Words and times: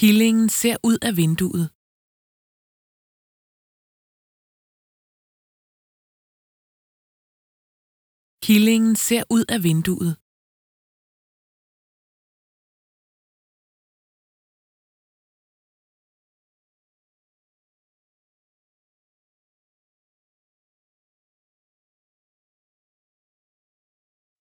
Killingen 0.00 0.48
ser 0.48 0.76
ud 0.88 0.98
af 1.08 1.12
vinduet. 1.20 1.66
Killingen 8.46 8.96
ser 9.06 9.24
ud 9.36 9.44
af 9.54 9.58
vinduet. 9.66 10.12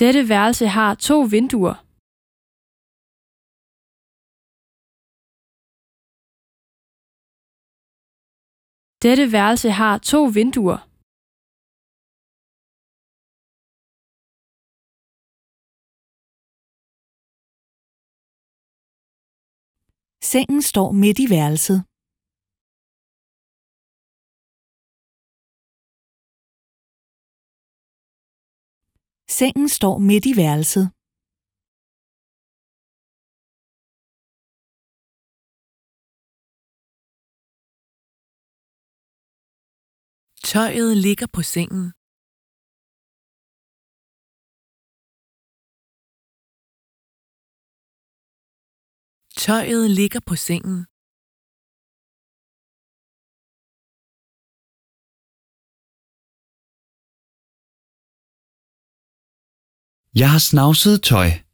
Dette 0.00 0.28
værelse 0.32 0.66
har 0.66 0.94
to 0.94 1.16
vinduer. 1.34 1.89
Dette 9.04 9.24
værelse 9.32 9.68
har 9.80 9.94
to 9.98 10.20
vinduer. 10.38 10.78
Sengen 20.32 20.62
står 20.62 20.88
midt 21.02 21.18
i 21.24 21.26
værelset. 21.34 21.78
Sengen 29.38 29.68
står 29.68 29.98
midt 30.08 30.24
i 30.32 30.34
værelset. 30.42 30.99
Tøjet 40.52 40.96
ligger 40.96 41.26
på 41.36 41.42
sengen. 41.42 41.84
Tøjet 49.44 49.90
ligger 49.98 50.20
på 50.28 50.34
sengen. 50.46 50.78
Jeg 60.20 60.28
har 60.34 60.42
snavset 60.50 60.96
tøj. 61.10 61.49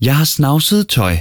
Jeg 0.00 0.14
har 0.20 0.24
snavset 0.36 0.82
tøj. 0.96 1.14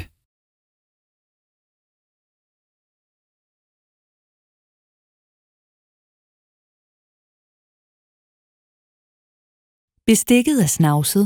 Bestikket 10.09 10.57
er 10.65 10.71
snavset. 10.79 11.25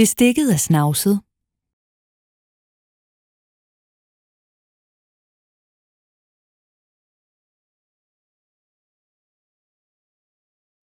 Bestikket 0.00 0.48
er 0.56 0.60
snavset. 0.68 1.31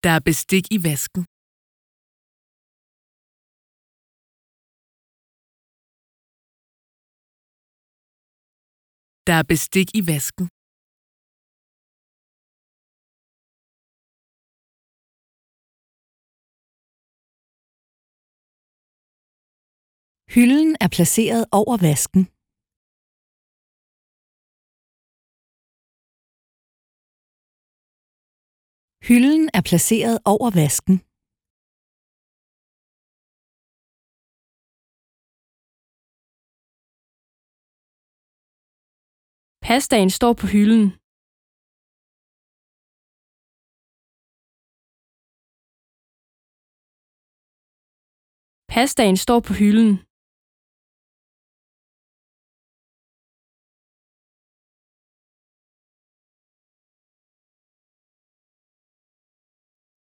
Der 0.03 0.09
er 0.17 0.23
bestik 0.29 0.65
i 0.75 0.77
vasken. 0.89 1.23
Der 9.27 9.35
er 9.41 9.45
bestik 9.53 9.87
i 9.99 10.01
vasken. 10.11 10.45
Hylden 20.33 20.71
er 20.83 20.89
placeret 20.95 21.43
over 21.59 21.77
vasken. 21.87 22.38
Hylden 29.09 29.49
er 29.57 29.63
placeret 29.69 30.17
over 30.33 30.49
vasken. 30.59 30.95
Pastaen 39.67 40.09
står 40.17 40.33
på 40.41 40.45
hylden. 40.53 40.85
Pastaen 48.73 49.17
står 49.25 49.39
på 49.47 49.53
hylden. 49.61 50.08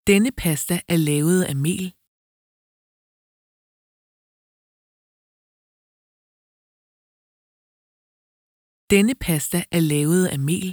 Denne 0.08 0.32
pasta 0.32 0.76
er 0.88 0.98
lavet 0.98 1.44
af 1.44 1.56
mel. 1.56 1.86
Denne 8.94 9.16
pasta 9.26 9.60
er 9.72 9.80
lavet 9.80 10.24
af 10.34 10.40
mel. 10.40 10.70